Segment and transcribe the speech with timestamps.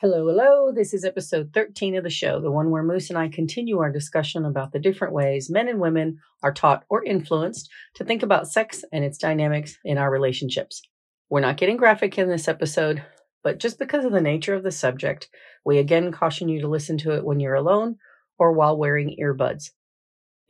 [0.00, 0.72] Hello, hello.
[0.72, 3.90] This is episode 13 of the show, the one where Moose and I continue our
[3.90, 8.46] discussion about the different ways men and women are taught or influenced to think about
[8.46, 10.82] sex and its dynamics in our relationships.
[11.30, 13.04] We're not getting graphic in this episode,
[13.42, 15.30] but just because of the nature of the subject,
[15.64, 17.96] we again caution you to listen to it when you're alone
[18.38, 19.70] or while wearing earbuds.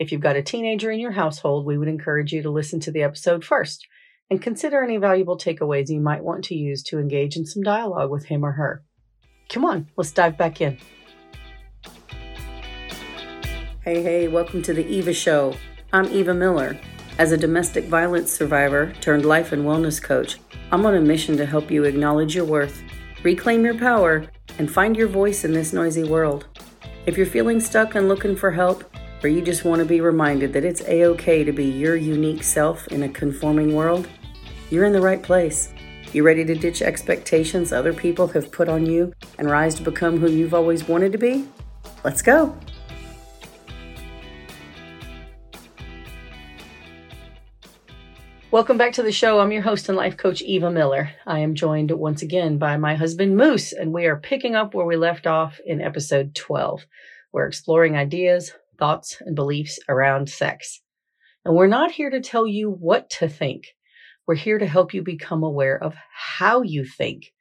[0.01, 2.91] If you've got a teenager in your household, we would encourage you to listen to
[2.91, 3.87] the episode first
[4.29, 8.11] and consider any valuable takeaways you might want to use to engage in some dialogue
[8.11, 8.83] with him or her.
[9.49, 10.77] Come on, let's dive back in.
[13.83, 15.55] Hey, hey, welcome to the Eva Show.
[15.93, 16.77] I'm Eva Miller.
[17.19, 20.39] As a domestic violence survivor turned life and wellness coach,
[20.73, 22.83] I'm on a mission to help you acknowledge your worth,
[23.23, 24.27] reclaim your power,
[24.59, 26.47] and find your voice in this noisy world.
[27.07, 28.83] If you're feeling stuck and looking for help,
[29.23, 32.43] or you just want to be reminded that it's a okay to be your unique
[32.43, 34.09] self in a conforming world,
[34.71, 35.73] you're in the right place.
[36.13, 40.19] You ready to ditch expectations other people have put on you and rise to become
[40.19, 41.47] who you've always wanted to be?
[42.05, 42.57] Let's go.
[48.53, 49.41] Welcome back to the show.
[49.41, 51.11] I'm your host and life coach, Eva Miller.
[51.27, 54.87] I am joined once again by my husband, Moose, and we are picking up where
[54.87, 56.87] we left off in episode 12.
[57.33, 60.81] We're exploring ideas, thoughts, and beliefs around sex.
[61.45, 63.76] And we're not here to tell you what to think.
[64.27, 67.33] We're here to help you become aware of how you think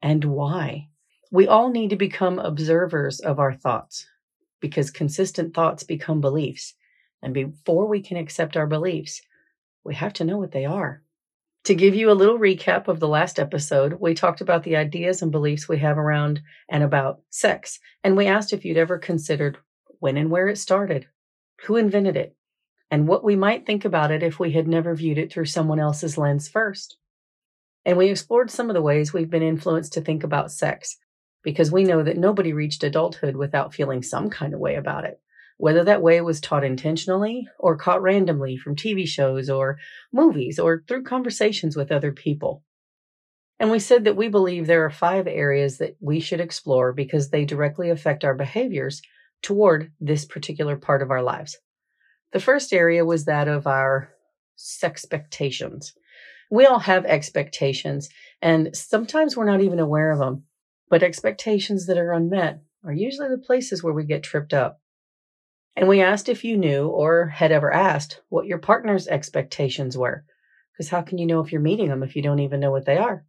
[0.00, 0.88] and why.
[1.30, 4.06] We all need to become observers of our thoughts
[4.60, 6.74] because consistent thoughts become beliefs.
[7.22, 9.20] And before we can accept our beliefs,
[9.84, 11.02] we have to know what they are.
[11.64, 15.20] To give you a little recap of the last episode, we talked about the ideas
[15.20, 17.78] and beliefs we have around and about sex.
[18.02, 19.58] And we asked if you'd ever considered
[19.98, 21.06] when and where it started,
[21.66, 22.34] who invented it,
[22.90, 25.78] and what we might think about it if we had never viewed it through someone
[25.78, 26.96] else's lens first.
[27.84, 30.96] And we explored some of the ways we've been influenced to think about sex,
[31.42, 35.20] because we know that nobody reached adulthood without feeling some kind of way about it,
[35.56, 39.78] whether that way was taught intentionally or caught randomly from TV shows or
[40.12, 42.62] movies or through conversations with other people.
[43.58, 47.28] And we said that we believe there are five areas that we should explore because
[47.28, 49.00] they directly affect our behaviors
[49.42, 51.58] toward this particular part of our lives.
[52.32, 54.10] The first area was that of our
[54.82, 55.94] expectations.
[56.50, 58.08] We all have expectations,
[58.42, 60.44] and sometimes we're not even aware of them.
[60.88, 64.80] But expectations that are unmet are usually the places where we get tripped up.
[65.76, 70.24] And we asked if you knew or had ever asked what your partner's expectations were.
[70.72, 72.86] Because how can you know if you're meeting them if you don't even know what
[72.86, 73.24] they are?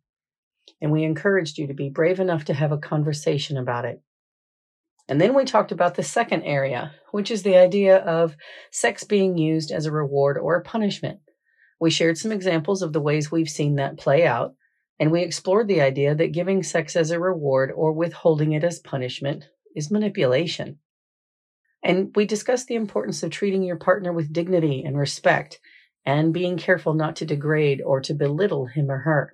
[0.81, 4.01] And we encouraged you to be brave enough to have a conversation about it.
[5.11, 8.37] And then we talked about the second area, which is the idea of
[8.71, 11.19] sex being used as a reward or a punishment.
[11.81, 14.53] We shared some examples of the ways we've seen that play out,
[15.01, 18.79] and we explored the idea that giving sex as a reward or withholding it as
[18.79, 20.79] punishment is manipulation.
[21.83, 25.59] And we discussed the importance of treating your partner with dignity and respect
[26.05, 29.33] and being careful not to degrade or to belittle him or her.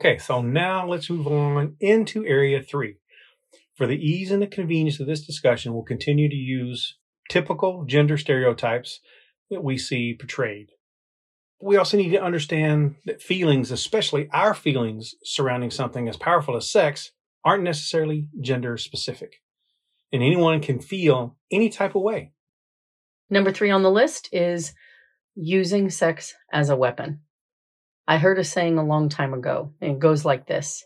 [0.00, 2.96] Okay, so now let's move on into area three
[3.80, 6.98] for the ease and the convenience of this discussion, we'll continue to use
[7.30, 9.00] typical gender stereotypes
[9.48, 10.66] that we see portrayed.
[11.62, 16.70] We also need to understand that feelings, especially our feelings surrounding something as powerful as
[16.70, 19.36] sex, aren't necessarily gender specific.
[20.12, 22.34] And anyone can feel any type of way.
[23.30, 24.74] Number three on the list is
[25.34, 27.20] using sex as a weapon.
[28.06, 30.84] I heard a saying a long time ago, and it goes like this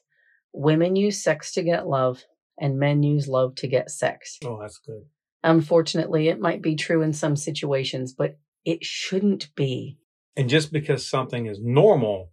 [0.53, 2.22] Women use sex to get love,
[2.59, 4.38] and men use love to get sex.
[4.44, 5.04] Oh, that's good.
[5.42, 9.98] Unfortunately, it might be true in some situations, but it shouldn't be.
[10.37, 12.31] And just because something is normal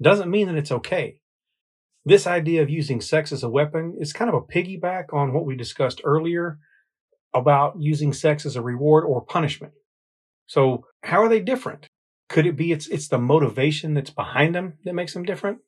[0.00, 1.20] doesn't mean that it's okay.
[2.04, 5.44] This idea of using sex as a weapon is kind of a piggyback on what
[5.44, 6.58] we discussed earlier
[7.34, 9.74] about using sex as a reward or punishment.
[10.46, 11.86] So, how are they different?
[12.28, 15.58] Could it be it's it's the motivation that's behind them that makes them different?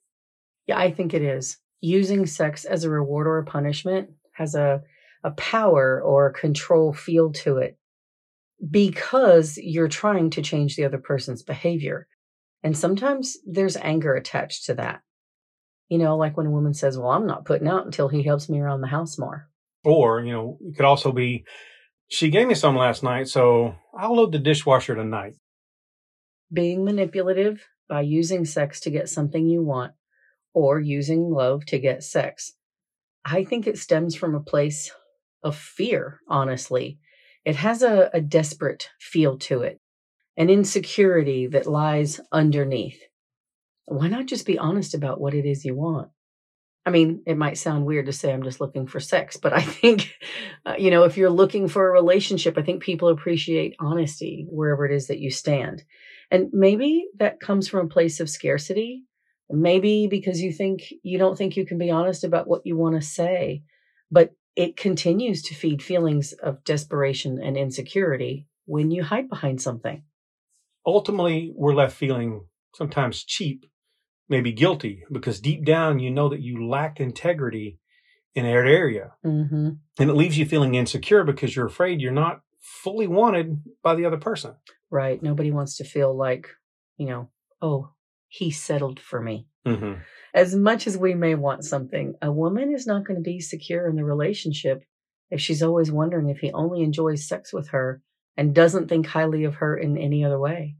[0.66, 4.82] Yeah, I think it is using sex as a reward or a punishment has a,
[5.24, 7.78] a power or control feel to it
[8.68, 12.06] because you're trying to change the other person's behavior.
[12.62, 15.00] And sometimes there's anger attached to that.
[15.88, 18.48] You know, like when a woman says, Well, I'm not putting out until he helps
[18.48, 19.48] me around the house more.
[19.82, 21.44] Or, you know, it could also be,
[22.08, 25.34] She gave me some last night, so I'll load the dishwasher tonight.
[26.52, 29.92] Being manipulative by using sex to get something you want
[30.52, 32.52] or using love to get sex.
[33.24, 34.90] I think it stems from a place
[35.42, 36.98] of fear, honestly.
[37.44, 39.80] It has a, a desperate feel to it,
[40.36, 43.00] an insecurity that lies underneath.
[43.86, 46.10] Why not just be honest about what it is you want?
[46.86, 49.62] I mean, it might sound weird to say I'm just looking for sex, but I
[49.62, 50.14] think,
[50.64, 54.86] uh, you know, if you're looking for a relationship, I think people appreciate honesty wherever
[54.86, 55.84] it is that you stand.
[56.30, 59.04] And maybe that comes from a place of scarcity.
[59.52, 62.94] Maybe because you think you don't think you can be honest about what you want
[62.94, 63.62] to say,
[64.10, 70.04] but it continues to feed feelings of desperation and insecurity when you hide behind something.
[70.86, 73.66] Ultimately, we're left feeling sometimes cheap,
[74.28, 77.78] maybe guilty, because deep down you know that you lack integrity
[78.34, 79.12] in that area.
[79.24, 79.70] Mm-hmm.
[79.98, 84.06] And it leaves you feeling insecure because you're afraid you're not fully wanted by the
[84.06, 84.54] other person.
[84.90, 85.22] Right.
[85.22, 86.48] Nobody wants to feel like,
[86.96, 87.28] you know,
[87.60, 87.90] oh,
[88.30, 89.46] he settled for me.
[89.66, 90.00] Mm-hmm.
[90.32, 93.88] As much as we may want something, a woman is not going to be secure
[93.88, 94.84] in the relationship
[95.30, 98.00] if she's always wondering if he only enjoys sex with her
[98.36, 100.76] and doesn't think highly of her in any other way.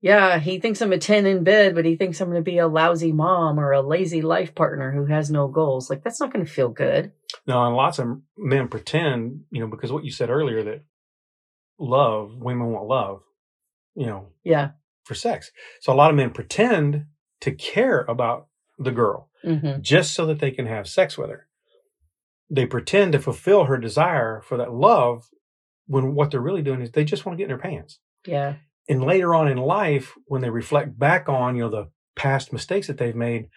[0.00, 2.58] Yeah, he thinks I'm a 10 in bed, but he thinks I'm going to be
[2.58, 5.90] a lousy mom or a lazy life partner who has no goals.
[5.90, 7.12] Like, that's not going to feel good.
[7.46, 10.84] No, and lots of men pretend, you know, because what you said earlier that
[11.78, 13.22] love, women want love,
[13.94, 14.70] you know, Yeah.
[15.08, 15.50] For sex.
[15.80, 17.06] So a lot of men pretend
[17.40, 18.46] to care about
[18.78, 21.46] the girl hmm just so that they can have sex with her.
[22.50, 25.28] They pretend to fulfill her desire for that love
[25.86, 28.00] when what they're really doing is they just want to get in their pants.
[28.26, 28.56] Yeah.
[28.88, 32.88] And later on in life, when they reflect back on, you know, the past mistakes
[32.88, 33.48] that they've made,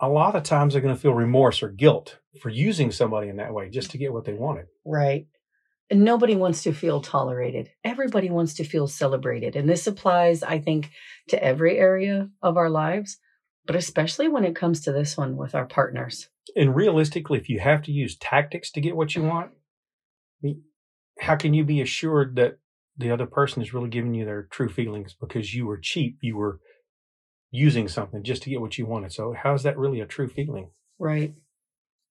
[0.00, 3.36] a lot of times they're going to feel remorse or guilt for using somebody in
[3.36, 4.66] that way just to get what they wanted.
[4.84, 5.26] Right.
[5.90, 7.70] Nobody wants to feel tolerated.
[7.82, 9.56] Everybody wants to feel celebrated.
[9.56, 10.90] And this applies, I think,
[11.28, 13.18] to every area of our lives,
[13.66, 16.28] but especially when it comes to this one with our partners.
[16.54, 19.52] And realistically, if you have to use tactics to get what you want,
[21.20, 22.58] how can you be assured that
[22.96, 26.18] the other person is really giving you their true feelings because you were cheap?
[26.20, 26.60] You were
[27.50, 29.12] using something just to get what you wanted.
[29.12, 30.70] So, how is that really a true feeling?
[30.98, 31.34] Right.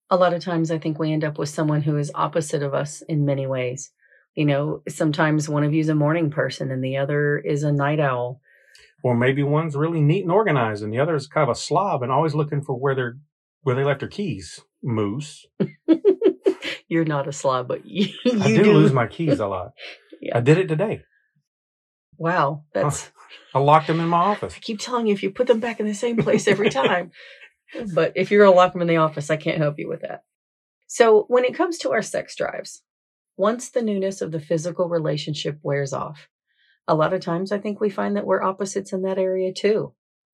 [0.10, 2.74] A lot of times I think we end up with someone who is opposite of
[2.74, 3.92] us in many ways.
[4.36, 7.72] You know, sometimes one of you is a morning person and the other is a
[7.72, 8.40] night owl.
[9.04, 12.04] Or maybe one's really neat and organized, and the other is kind of a slob
[12.04, 13.18] and always looking for where they're
[13.62, 14.62] where they left their keys.
[14.84, 15.46] Moose.
[16.88, 19.72] You're not a slob, but you, you I do, lose my keys a lot.
[20.20, 20.40] Yeah.
[20.40, 21.04] I did it today.
[22.18, 23.12] Wow, that's
[23.54, 24.56] I locked them in my office.
[24.56, 27.12] I keep telling you if you put them back in the same place every time.
[27.94, 30.24] But if you're gonna lock them in the office, I can't help you with that.
[30.88, 32.82] So when it comes to our sex drives,
[33.36, 36.30] once the newness of the physical relationship wears off,
[36.88, 39.94] a lot of times I think we find that we're opposites in that area too.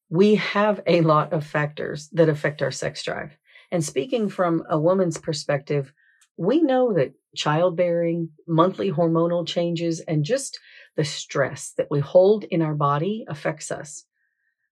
[0.09, 3.36] We have a lot of factors that affect our sex drive.
[3.71, 5.91] And speaking from a woman's perspective,
[6.38, 10.59] we know that childbearing, monthly hormonal changes, and just
[10.95, 14.06] the stress that we hold in our body affects us.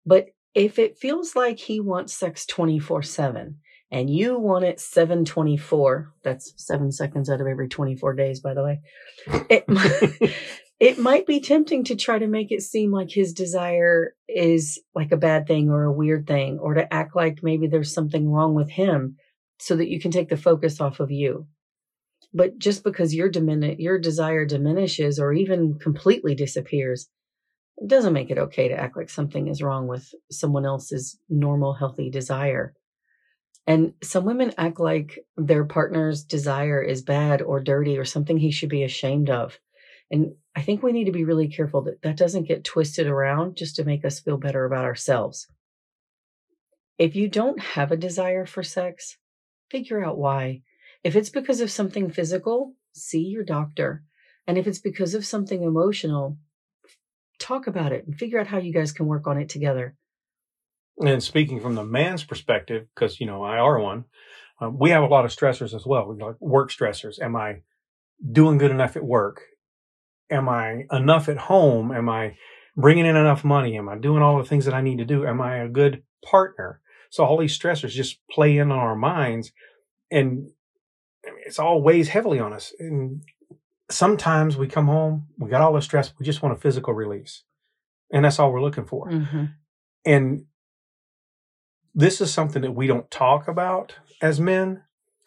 [0.06, 3.58] But if it feels like he wants sex 24 7
[3.92, 8.64] and you want it 724, that's seven seconds out of every 24 days, by the
[8.64, 8.80] way,
[9.50, 9.66] it,
[10.80, 15.12] it might be tempting to try to make it seem like his desire is like
[15.12, 18.54] a bad thing or a weird thing, or to act like maybe there's something wrong
[18.54, 19.18] with him
[19.60, 21.46] so that you can take the focus off of you.
[22.34, 27.10] But just because your dimin- your desire diminishes or even completely disappears,
[27.82, 31.74] it doesn't make it okay to act like something is wrong with someone else's normal,
[31.74, 32.76] healthy desire.
[33.66, 38.52] And some women act like their partner's desire is bad or dirty or something he
[38.52, 39.60] should be ashamed of.
[40.12, 43.58] And I think we need to be really careful that that doesn't get twisted around
[43.58, 45.48] just to make us feel better about ourselves.
[47.00, 49.18] If you don't have a desire for sex,
[49.72, 50.62] figure out why.
[51.04, 54.04] If it's because of something physical, see your doctor.
[54.46, 56.38] And if it's because of something emotional,
[57.52, 59.96] talk about it and figure out how you guys can work on it together.
[61.00, 64.06] And speaking from the man's perspective, because you know I are one,
[64.60, 66.08] um, we have a lot of stressors as well.
[66.08, 67.20] We like work stressors.
[67.22, 67.62] Am I
[68.32, 69.42] doing good enough at work?
[70.30, 71.92] Am I enough at home?
[71.92, 72.38] Am I
[72.78, 73.78] bringing in enough money?
[73.78, 75.26] Am I doing all the things that I need to do?
[75.26, 76.82] Am I a good partner?
[77.10, 79.52] So all these stressors just play in on our minds,
[80.10, 80.52] and
[81.46, 82.74] it's all weighs heavily on us.
[82.80, 83.24] And
[83.92, 87.44] sometimes we come home, we got all the stress, we just want a physical release,
[88.12, 89.10] and that's all we're looking for.
[89.10, 89.46] Mm-hmm.
[90.06, 90.46] And
[91.94, 94.84] this is something that we don't talk about as men,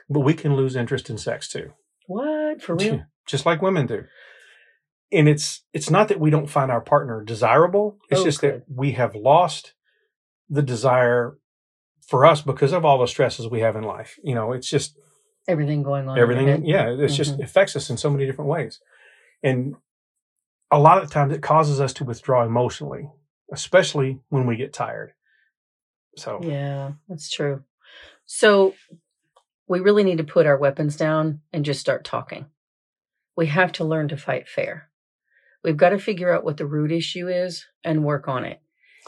[0.08, 1.72] but we can lose interest in sex too,
[2.06, 2.62] What?
[2.62, 3.04] For real?
[3.26, 4.04] just like women do.
[5.12, 7.98] And it's it's not that we don't find our partner desirable.
[8.10, 8.54] It's Oh, just good.
[8.54, 9.74] that we have lost
[10.48, 11.38] the desire
[12.06, 14.18] for us because of all the stresses we have in life.
[14.22, 14.98] You know, it's just
[15.46, 16.18] Everything going on.
[16.18, 16.64] everything.
[16.64, 17.44] Yeah, it's just Mhm.
[17.44, 18.80] affects us in so many different ways.
[19.42, 19.76] And
[20.70, 23.10] a lot of times it causes us to withdraw emotionally,
[23.52, 25.12] especially when we get tired.
[26.16, 27.64] So Yeah, that's true.
[28.24, 28.74] So
[29.66, 32.46] we really need to put our weapons down and just start talking.
[33.36, 34.90] We have to learn to fight fair.
[35.62, 38.60] We've got to figure out what the root issue is and work on it.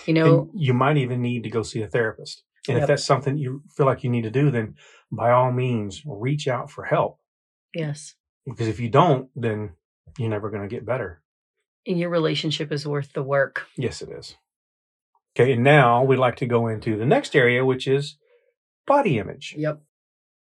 [0.05, 2.43] You know, And you might even need to go see a therapist.
[2.69, 4.75] And if that's something you feel like you need to do, then
[5.13, 7.19] by all means, reach out for help.
[7.75, 8.15] yes,
[8.47, 9.71] Because if you don't, then
[10.19, 11.23] you're never going to get better.
[11.87, 13.67] and your relationship is worth the work.
[13.77, 14.35] Yes, it is.
[15.39, 18.17] Okay, and now we'd like to go into the next area, which is
[18.87, 19.55] body image.
[19.57, 19.83] Yep.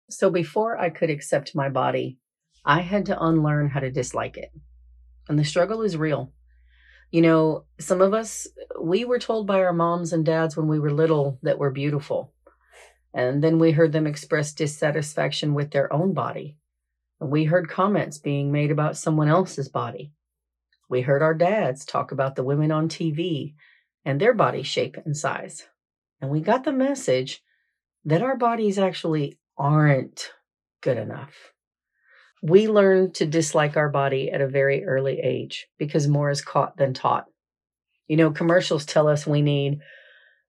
[0.10, 2.20] So before I could accept my body,
[2.66, 4.52] I had to unlearn how to dislike it.
[5.30, 6.34] And the struggle is real.
[7.12, 8.48] You know, some of us,
[8.82, 12.33] we were told by our moms and dads when we were little that we're beautiful.
[13.14, 16.58] And then we heard them express dissatisfaction with their own body.
[17.20, 20.12] We heard comments being made about someone else's body.
[20.90, 23.54] We heard our dads talk about the women on TV
[24.04, 25.68] and their body shape and size.
[26.22, 27.42] And we got the message
[28.06, 30.32] that our bodies actually aren't
[30.82, 31.34] good enough.
[32.42, 36.76] We learn to dislike our body at a very early age because more is caught
[36.76, 37.26] than taught.
[38.08, 39.80] You know, commercials tell us we need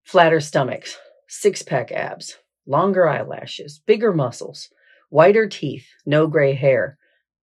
[0.03, 4.71] flatter stomachs, six pack abs, longer eyelashes, bigger muscles,
[5.11, 6.99] whiter teeth, no gray hair,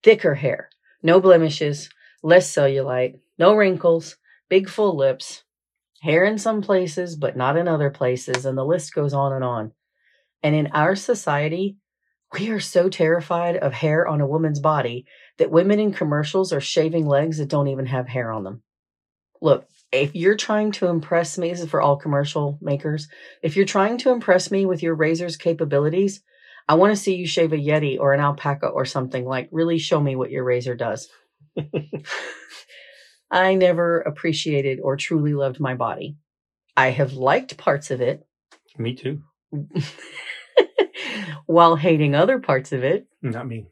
[0.04, 0.70] thicker hair,
[1.04, 1.90] no blemishes,
[2.24, 4.18] less cellulite, no wrinkles,
[4.50, 5.44] big full lips,
[6.02, 9.44] hair in some places, but not in other places, and the list goes on and
[9.44, 9.72] on.
[10.42, 11.78] And in our society,
[12.34, 15.06] we are so terrified of hair on a woman's body
[15.38, 18.62] that women in commercials are shaving legs that don't even have hair on them.
[19.42, 23.08] Look, if you're trying to impress me, this is for all commercial makers.
[23.42, 26.22] If you're trying to impress me with your razor's capabilities,
[26.68, 29.80] I want to see you shave a Yeti or an alpaca or something like really
[29.80, 31.10] show me what your razor does.
[33.32, 36.18] I never appreciated or truly loved my body.
[36.78, 38.26] I have liked parts of it
[38.78, 39.24] Me too.
[41.48, 43.08] while hating other parts of it.
[43.22, 43.66] Not me.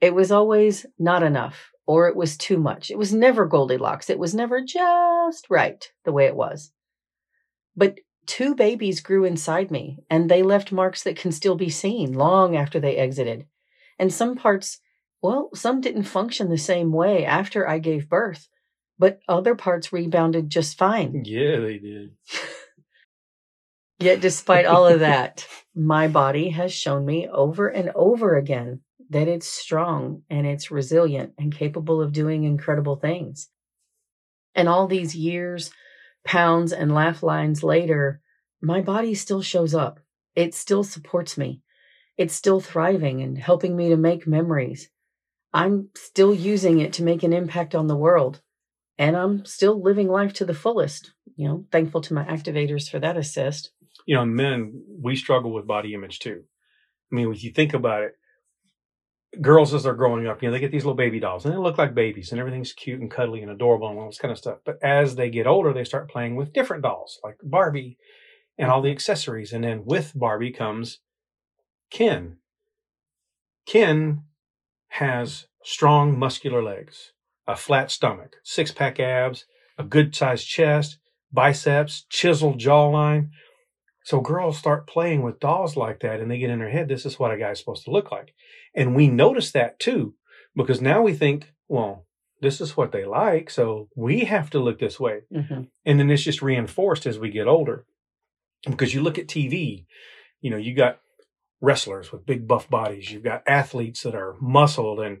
[0.00, 2.90] It was always not enough or it was too much.
[2.90, 4.10] It was never Goldilocks.
[4.10, 6.72] It was never just right the way it was.
[7.76, 12.12] But two babies grew inside me and they left marks that can still be seen
[12.12, 13.46] long after they exited.
[13.98, 14.80] And some parts,
[15.22, 18.48] well, some didn't function the same way after I gave birth,
[18.98, 21.22] but other parts rebounded just fine.
[21.24, 22.10] Yeah, they did.
[23.98, 29.28] Yet, despite all of that, my body has shown me over and over again that
[29.28, 33.48] it's strong and it's resilient and capable of doing incredible things.
[34.54, 35.70] And all these years,
[36.24, 38.20] pounds, and laugh lines later,
[38.60, 40.00] my body still shows up.
[40.34, 41.62] It still supports me.
[42.16, 44.90] It's still thriving and helping me to make memories.
[45.52, 48.40] I'm still using it to make an impact on the world.
[48.98, 51.12] And I'm still living life to the fullest.
[51.36, 53.70] You know, thankful to my activators for that assist.
[54.06, 56.42] You know, men, we struggle with body image too.
[57.12, 58.12] I mean, if you think about it,
[59.40, 61.58] girls as they're growing up, you know, they get these little baby dolls and they
[61.58, 64.38] look like babies and everything's cute and cuddly and adorable and all this kind of
[64.38, 64.58] stuff.
[64.64, 67.98] But as they get older, they start playing with different dolls like Barbie
[68.58, 69.52] and all the accessories.
[69.52, 71.00] And then with Barbie comes
[71.90, 72.38] Ken.
[73.66, 74.22] Ken
[74.88, 77.12] has strong muscular legs,
[77.46, 79.44] a flat stomach, six pack abs,
[79.78, 80.98] a good sized chest,
[81.32, 83.30] biceps, chiseled jawline.
[84.06, 87.04] So girls start playing with dolls like that and they get in their head, this
[87.04, 88.34] is what a guy's supposed to look like.
[88.72, 90.14] And we notice that too,
[90.54, 92.06] because now we think, well,
[92.40, 93.50] this is what they like.
[93.50, 95.22] So we have to look this way.
[95.34, 95.62] Mm-hmm.
[95.84, 97.84] And then it's just reinforced as we get older.
[98.64, 99.86] Because you look at TV,
[100.40, 101.00] you know, you got
[101.60, 103.10] wrestlers with big buff bodies.
[103.10, 105.18] You've got athletes that are muscled and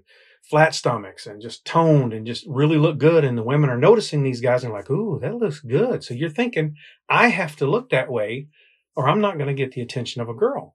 [0.48, 3.24] flat stomachs and just toned and just really look good.
[3.24, 6.04] And the women are noticing these guys and like, ooh, that looks good.
[6.04, 6.76] So you're thinking,
[7.08, 8.46] I have to look that way
[8.96, 10.74] or I'm not going to get the attention of a girl.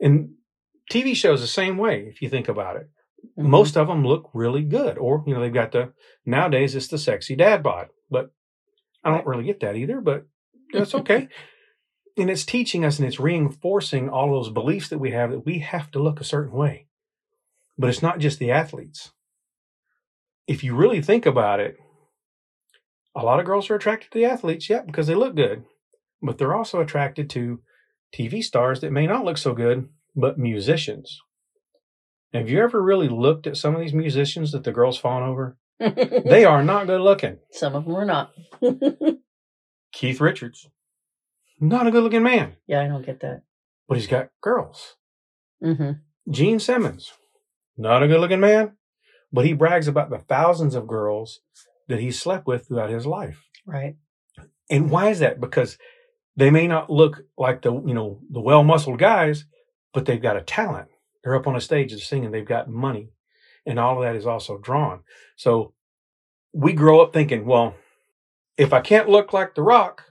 [0.00, 0.34] And
[0.90, 2.90] TV shows the same way, if you think about it.
[3.38, 3.50] Mm-hmm.
[3.50, 4.98] Most of them look really good.
[4.98, 5.92] Or, you know, they've got the,
[6.26, 7.88] nowadays it's the sexy dad bod.
[8.10, 8.30] But
[9.02, 10.26] I don't really get that either, but
[10.72, 11.28] that's okay.
[12.16, 15.60] and it's teaching us and it's reinforcing all those beliefs that we have that we
[15.60, 16.86] have to look a certain way.
[17.78, 19.12] But it's not just the athletes.
[20.46, 21.76] If you really think about it,
[23.14, 25.64] a lot of girls are attracted to the athletes, yeah, because they look good.
[26.22, 27.60] But they're also attracted to
[28.14, 31.20] TV stars that may not look so good, but musicians.
[32.32, 35.56] Have you ever really looked at some of these musicians that the girls fawn over?
[35.80, 37.38] They are not good looking.
[37.50, 38.32] Some of them are not.
[39.92, 40.68] Keith Richards,
[41.60, 43.42] not a good looking man, yeah, I don't get that.
[43.88, 44.96] but he's got girls.
[45.62, 45.92] Mm-hmm.
[46.30, 47.12] Gene Simmons,
[47.76, 48.76] not a good looking man,
[49.32, 51.40] but he brags about the thousands of girls
[51.88, 53.42] that he slept with throughout his life.
[53.66, 53.96] Right.
[54.70, 55.40] And why is that?
[55.40, 55.76] Because
[56.36, 59.44] they may not look like the, you know, the well muscled guys,
[59.92, 60.88] but they've got a talent.
[61.22, 63.10] They're up on a stage, they're singing, they've got money.
[63.64, 65.00] And all of that is also drawn.
[65.36, 65.72] So
[66.52, 67.74] we grow up thinking, well,
[68.56, 70.04] if I can't look like the rock,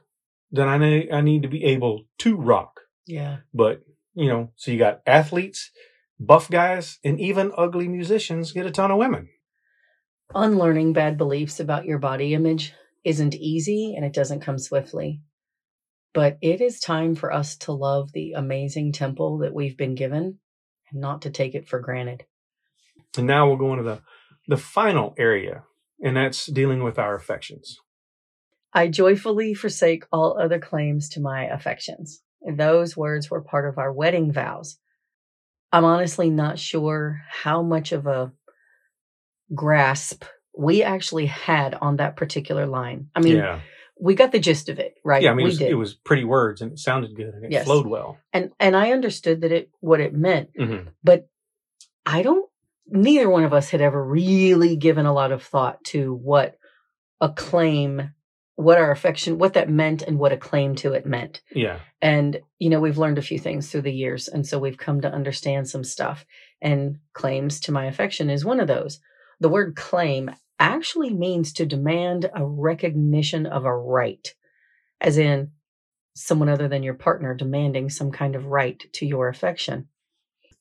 [0.51, 2.81] then I need, I need to be able to rock.
[3.05, 3.37] Yeah.
[3.53, 3.81] But,
[4.13, 5.71] you know, so you got athletes,
[6.19, 9.29] buff guys, and even ugly musicians get a ton of women.
[10.33, 12.73] Unlearning bad beliefs about your body image
[13.03, 15.21] isn't easy and it doesn't come swiftly.
[16.13, 20.39] But it is time for us to love the amazing temple that we've been given
[20.91, 22.25] and not to take it for granted.
[23.17, 24.01] And now we'll go into the,
[24.47, 25.63] the final area,
[26.03, 27.77] and that's dealing with our affections.
[28.73, 32.21] I joyfully forsake all other claims to my affections.
[32.41, 34.77] Those words were part of our wedding vows.
[35.71, 38.31] I'm honestly not sure how much of a
[39.53, 40.23] grasp
[40.57, 43.07] we actually had on that particular line.
[43.15, 43.59] I mean, yeah.
[44.01, 45.22] We got the gist of it, right?
[45.22, 47.51] Yeah, I mean, it was, it was pretty words and it sounded good and it
[47.51, 47.65] Yes.
[47.65, 48.17] flowed well.
[48.34, 51.27] and and I understood that it what it meant, hmm but
[52.05, 52.50] I don't
[52.88, 56.58] neither one of us had ever really given a lot of thought to what
[57.22, 58.12] a claim
[58.55, 61.41] what our affection what that meant and what a claim to it meant.
[61.53, 61.79] Yeah.
[62.01, 64.27] And, you know, we've learned a few things through the years.
[64.27, 66.25] And so we've come to understand some stuff.
[66.62, 69.00] And claims to my affection is one of those.
[69.39, 74.33] The word claim actually means to demand a recognition of a right,
[75.01, 75.51] as in
[76.13, 79.87] someone other than your partner demanding some kind of right to your affection.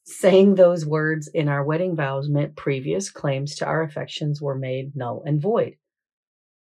[0.05, 4.97] Saying those words in our wedding vows meant previous claims to our affections were made
[4.97, 5.77] null and void.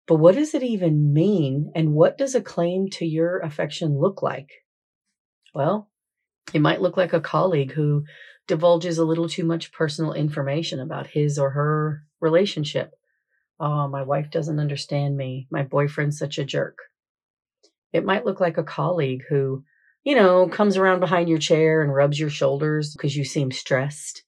[0.06, 1.72] But what does it even mean?
[1.74, 4.48] And what does a claim to your affection look like?
[5.54, 5.90] Well,
[6.54, 8.04] it might look like a colleague who
[8.46, 12.92] divulges a little too much personal information about his or her relationship.
[13.58, 15.46] Oh, my wife doesn't understand me.
[15.50, 16.78] My boyfriend's such a jerk.
[17.92, 19.64] It might look like a colleague who,
[20.04, 24.22] you know, comes around behind your chair and rubs your shoulders because you seem stressed.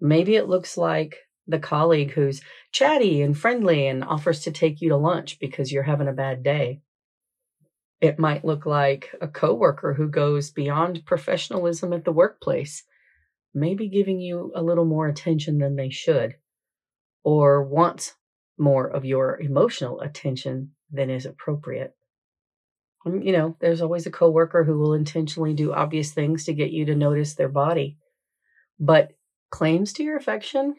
[0.00, 2.40] Maybe it looks like the colleague who's
[2.72, 6.42] chatty and friendly and offers to take you to lunch because you're having a bad
[6.42, 6.80] day.
[8.00, 12.82] It might look like a coworker who goes beyond professionalism at the workplace,
[13.54, 16.36] maybe giving you a little more attention than they should,
[17.24, 18.14] or wants
[18.58, 21.94] more of your emotional attention than is appropriate.
[23.04, 26.84] You know, there's always a coworker who will intentionally do obvious things to get you
[26.86, 27.98] to notice their body.
[28.80, 29.12] But
[29.50, 30.74] claims to your affection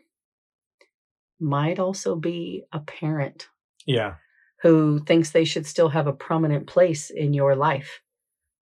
[1.39, 3.47] might also be a parent
[3.85, 4.15] Yeah.
[4.61, 8.01] who thinks they should still have a prominent place in your life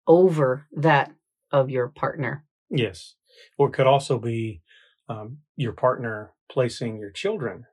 [0.08, 1.12] over that
[1.51, 2.45] of your partner.
[2.69, 3.15] Yes.
[3.58, 4.62] Or it could also be
[5.10, 7.65] um, your partner placing your children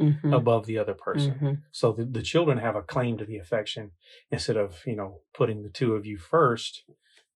[0.00, 1.34] Mhm, above the other person.
[1.40, 1.62] mhm.
[1.72, 3.92] So the, the children have a claim to the affection
[4.30, 6.84] instead of, you know, putting the two of you first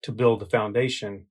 [0.03, 1.27] to build the foundation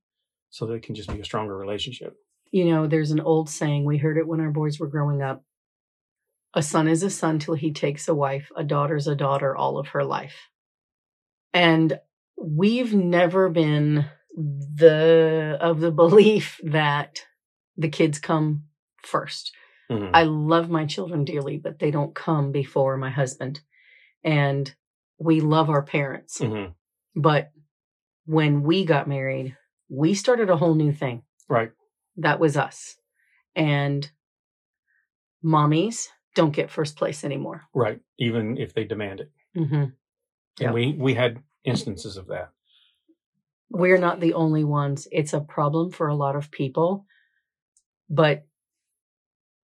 [0.50, 2.16] so that it can just be a stronger relationship.
[2.52, 5.44] You know, there's an old saying, we heard it when our boys were growing up
[6.54, 9.78] a son is a son till he takes a wife, a daughter's a daughter all
[9.78, 10.50] of her life.
[11.54, 12.00] And
[12.38, 17.20] we've never been the of the belief that
[17.78, 18.64] the kids come
[19.04, 19.54] first.
[19.90, 20.12] Mhm.
[20.14, 23.62] I love my children dearly, but they don't come before my husband.
[24.24, 24.74] And
[25.18, 26.40] we love our parents.
[26.40, 26.76] Mhm.
[27.16, 27.52] But
[28.26, 29.58] when we got married,
[29.90, 31.24] we started a whole new thing.
[31.48, 31.72] Right.
[32.18, 32.98] That was us.
[33.56, 34.10] And
[35.44, 37.64] mommies don't get first place anymore.
[37.74, 38.00] Right.
[38.20, 39.32] Even if they demand it.
[39.56, 39.86] hmm
[40.60, 40.68] Yeah.
[40.68, 42.52] And we, we had instances of that.
[43.72, 45.08] We're not the only ones.
[45.12, 47.06] It's a problem for a lot of people.
[48.10, 48.48] But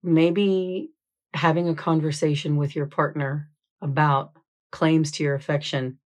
[0.04, 0.90] maybe
[1.32, 4.32] having a conversation with your partner about
[4.70, 5.98] claims to your affection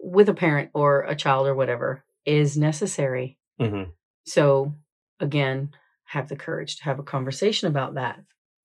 [0.00, 3.38] with a parent or a child or whatever is necessary.
[3.58, 3.84] hmm
[4.24, 4.74] So,
[5.20, 5.70] again,
[6.04, 8.20] have the courage to have a conversation about that.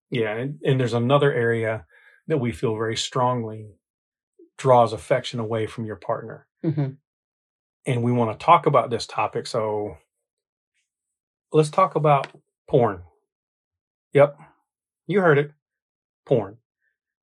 [0.10, 0.36] Yeah.
[0.36, 1.86] And, and there's another area
[2.28, 3.76] that we feel very strongly
[4.58, 6.48] draws affection away from your partner.
[6.62, 6.92] hmm
[7.86, 9.48] and we want to talk about this topic.
[9.48, 9.98] So
[11.52, 12.28] let's talk about
[12.70, 13.04] porn.
[14.14, 14.38] Yep,
[15.08, 15.52] you heard it.
[16.26, 16.58] Porn.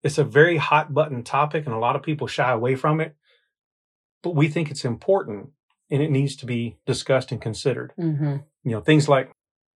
[0.03, 3.15] It's a very hot button topic, and a lot of people shy away from it.
[4.23, 5.51] But we think it's important
[5.91, 7.93] and it needs to be discussed and considered.
[7.97, 9.33] hmm You know, things like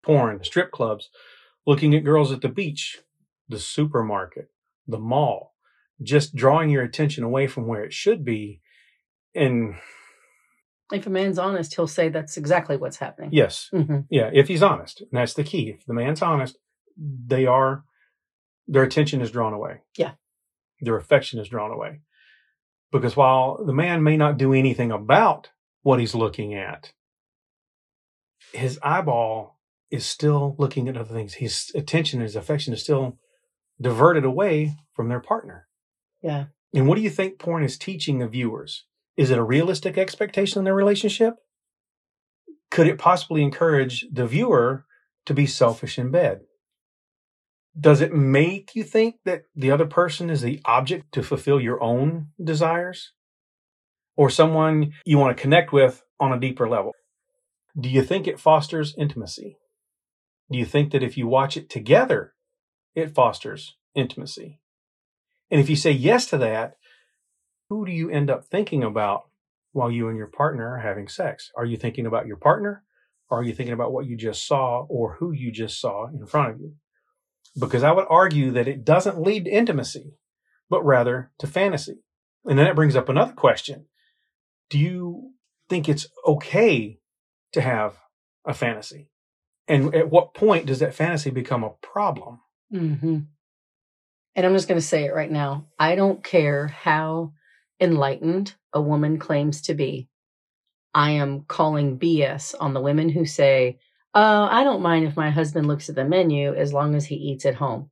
[0.04, 1.10] porn, strip clubs,
[1.66, 3.00] looking at girls at the beach,
[3.48, 4.50] the supermarket,
[4.88, 5.56] the mall,
[6.02, 8.62] just drawing your attention away from where it should be.
[9.36, 9.76] And
[10.92, 13.30] If a man's honest, he'll say that's exactly what's happening.
[13.32, 15.70] yes, hmm Yeah, if he's honest, and that's the key.
[15.70, 16.58] If the man's honest,
[16.98, 17.84] they are
[18.72, 19.82] their attention is drawn away.
[19.98, 20.14] Yeah.
[20.80, 22.00] Their affection is drawn away.
[22.92, 25.50] Because while the man may not do anything about
[25.84, 26.94] what he's looking at,
[28.54, 29.60] his eyeball
[29.92, 31.36] is still looking at other things.
[31.36, 33.18] His attention, his affection is still
[33.80, 35.68] diverted away from their partner.
[36.22, 36.46] Yeah.
[36.74, 38.86] And what do you think porn is teaching the viewers?
[39.18, 41.36] Is it a realistic expectation in their relationship?
[42.70, 44.86] Could it possibly encourage the viewer
[45.26, 46.42] to be selfish in bed?
[47.80, 51.82] Does it make you think that the other person is the object to fulfill your
[51.82, 53.14] own desires?
[54.18, 56.92] Or someone you want to connect with on a deeper level?
[57.80, 59.58] Do you think it fosters intimacy?
[60.52, 62.34] Do you think that if you watch it together,
[62.94, 64.60] it fosters intimacy?
[65.50, 66.76] And if you say yes to that,
[67.70, 69.30] who do you end up thinking about
[69.72, 71.52] while you and your partner are having sex?
[71.56, 72.84] Are you thinking about your partner?
[73.30, 76.26] Or are you thinking about what you just saw or who you just saw in
[76.26, 76.74] front of you?
[77.60, 80.18] Because I would argue that it doesn't lead to intimacy,
[80.70, 82.04] but rather to fantasy.
[82.46, 83.88] And then it brings up another question.
[84.70, 85.32] Do you
[85.70, 87.00] think it's okay
[87.54, 87.98] to have
[88.46, 89.10] a fantasy?
[89.68, 92.40] And at what point does that fantasy become a problem?
[92.74, 93.20] Mm-hmm.
[94.36, 95.68] And I'm just going to say it right now.
[95.78, 97.34] I don't care how
[97.80, 100.08] enlightened a woman claims to be.
[100.94, 103.80] I am calling BS on the women who say,
[104.14, 107.16] Oh, I don't mind if my husband looks at the menu as long as he
[107.16, 107.90] eats at home.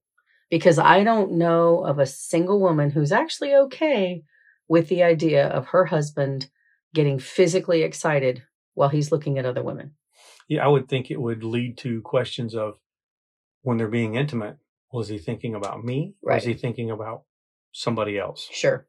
[0.50, 4.24] Because I don't know of a single woman who's actually okay
[4.68, 6.50] with the idea of her husband
[6.94, 9.94] getting physically excited while he's looking at other women.
[10.48, 12.80] Yeah, I would think it would lead to questions of
[13.62, 14.58] when they're being intimate,
[14.92, 16.16] was he thinking about me?
[16.24, 16.38] Or Right.
[16.38, 17.24] is he thinking about
[17.72, 18.48] somebody else?
[18.52, 18.88] Sure.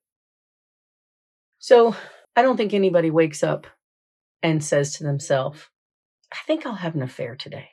[1.58, 1.94] So
[2.34, 3.66] I don't think anybody wakes up
[4.42, 5.68] and says to themselves,
[6.32, 7.70] I think I'll have an affair today.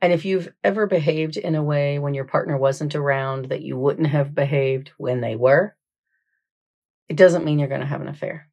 [0.00, 3.76] And if you've ever behaved in a way when your partner wasn't around that you
[3.76, 5.76] wouldn't have behaved when they were,
[7.08, 8.48] it doesn't mean you're going to have an affair.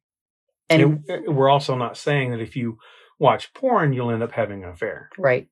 [0.68, 2.78] And we're also not saying that if you
[3.18, 5.10] watch porn, you'll end up having an affair.
[5.18, 5.48] Right.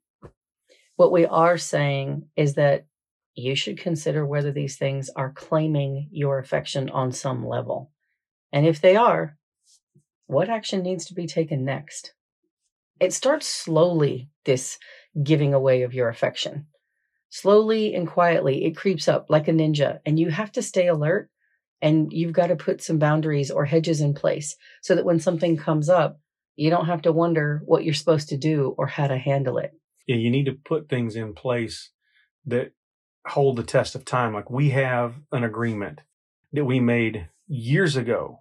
[0.94, 2.86] What we are saying is that
[3.34, 7.90] you should consider whether these things are claiming your affection on some level.
[8.52, 9.36] And if they are,
[10.26, 12.14] what action needs to be taken next?
[13.00, 14.78] It starts slowly, this
[15.22, 16.66] giving away of your affection.
[17.30, 21.30] Slowly and quietly, it creeps up like a ninja, and you have to stay alert
[21.80, 25.56] and you've got to put some boundaries or hedges in place so that when something
[25.56, 26.20] comes up,
[26.56, 29.72] you don't have to wonder what you're supposed to do or how to handle it.
[30.06, 31.90] Yeah, you need to put things in place
[32.46, 32.72] that
[33.26, 34.34] hold the test of time.
[34.34, 36.00] Like we have an agreement
[36.52, 38.40] that we made years ago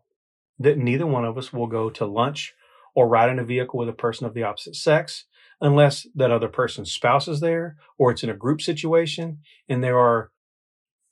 [0.60, 2.56] that neither one of us will go to lunch
[2.98, 5.26] or ride in a vehicle with a person of the opposite sex
[5.62, 9.38] unless that other person's spouse is there or it's in a group situation
[9.70, 10.32] and there are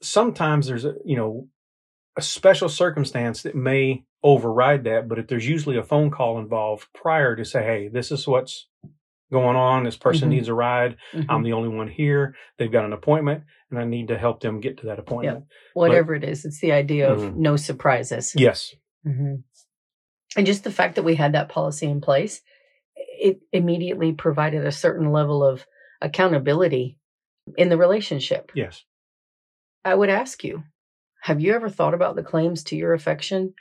[0.02, 1.48] sometimes there's a you know
[2.18, 6.88] a special circumstance that may override that but if there's usually a phone call involved
[6.94, 8.68] prior to say hey this is what's
[9.32, 10.34] going on this person Mhm.
[10.34, 11.26] needs a ride Mhm.
[11.30, 14.60] i'm the only one here they've got an appointment and i need to help them
[14.60, 15.46] get to that appointment
[15.76, 17.36] Whatever it is, it's the idea of Mhm.
[17.36, 18.34] no surprises.
[18.36, 18.74] yes
[19.06, 19.44] Mhm.
[20.36, 22.42] And just the fact that we had that policy in place,
[22.96, 25.66] it immediately provided a certain level of
[26.02, 26.98] accountability
[27.58, 28.52] in the relationship.
[28.56, 28.84] yes
[29.84, 30.64] I would ask you,
[31.22, 33.54] have you ever thought about the claims to your affection?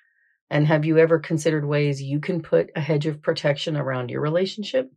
[0.50, 4.22] And have you ever considered ways you can put a hedge of protection around your
[4.22, 4.90] relationship?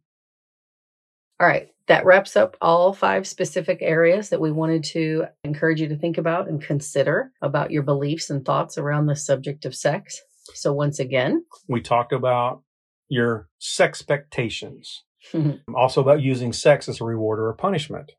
[1.40, 5.90] All right, that wraps up all five specific areas that we wanted to encourage you
[5.90, 10.22] to think about and consider about your beliefs and thoughts around the subject of sex.
[10.54, 12.64] So, once again, we talked about
[13.10, 15.04] your sex expectations
[15.76, 18.12] also about using sex as a reward or a punishment.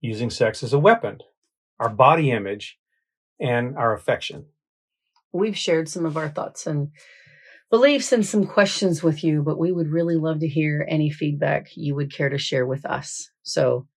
[0.00, 1.18] Using sex as a weapon
[1.80, 2.78] our body image
[3.40, 4.44] and our affection.
[5.32, 6.90] We've shared some of our thoughts and
[7.70, 11.68] beliefs and some questions with you, but we would really love to hear any feedback
[11.74, 13.30] you would care to share with us.
[13.42, 13.88] So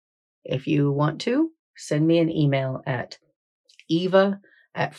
[0.46, 3.18] if you want to, send me an email at
[3.90, 4.40] eva
[4.74, 4.96] at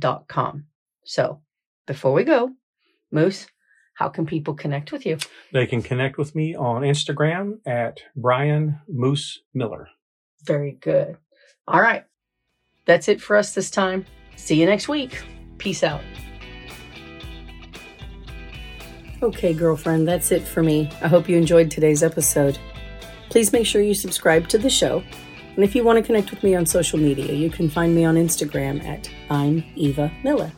[0.00, 0.64] fractured2fabulous.com.
[1.04, 1.40] So
[1.86, 2.50] before we go,
[3.10, 3.46] Moose,
[3.94, 5.18] how can people connect with you?
[5.52, 9.88] they can connect with me on instagram at brian moose miller
[10.44, 11.16] Very good.
[11.68, 12.04] All right.
[12.84, 14.04] That's it for us this time.
[14.36, 15.22] See you next week.
[15.58, 16.00] Peace out.
[19.22, 20.90] Okay, girlfriend, that's it for me.
[21.02, 22.58] I hope you enjoyed today's episode.
[23.30, 25.02] Please make sure you subscribe to the show.
[25.56, 28.04] And if you want to connect with me on social media, you can find me
[28.04, 30.52] on Instagram at I'm Eva Miller.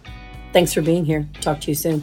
[0.52, 1.28] Thanks for being here.
[1.40, 2.02] Talk to you soon.